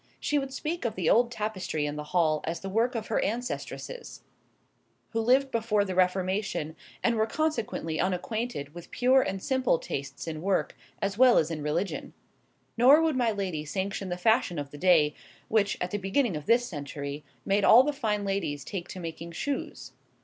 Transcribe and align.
She 0.19 0.39
would 0.39 0.51
speak 0.51 0.83
of 0.83 0.95
the 0.95 1.11
old 1.11 1.31
tapestry 1.31 1.85
in 1.85 1.95
the 1.95 2.05
hall 2.05 2.41
as 2.43 2.61
the 2.61 2.69
work 2.71 2.95
of 2.95 3.05
her 3.05 3.19
ancestresses, 3.23 4.23
who 5.11 5.21
lived 5.21 5.51
before 5.51 5.85
the 5.85 5.93
Reformation, 5.93 6.75
and 7.03 7.15
were 7.17 7.27
consequently 7.27 7.99
unacquainted 7.99 8.73
with 8.73 8.89
pure 8.89 9.21
and 9.21 9.43
simple 9.43 9.77
tastes 9.77 10.25
in 10.27 10.41
work, 10.41 10.75
as 11.03 11.19
well 11.19 11.37
as 11.37 11.51
in 11.51 11.61
religion. 11.61 12.13
Nor 12.77 12.99
would 13.03 13.15
my 13.15 13.29
lady 13.31 13.63
sanction 13.63 14.09
the 14.09 14.17
fashion 14.17 14.57
of 14.57 14.71
the 14.71 14.77
day, 14.79 15.13
which, 15.49 15.77
at 15.79 15.91
the 15.91 15.99
beginning 15.99 16.35
of 16.35 16.47
this 16.47 16.65
century, 16.65 17.23
made 17.45 17.63
all 17.63 17.83
the 17.83 17.93
fine 17.93 18.25
ladies 18.25 18.65
take 18.65 18.87
to 18.87 18.99
making 18.99 19.33
shoes. 19.33 19.91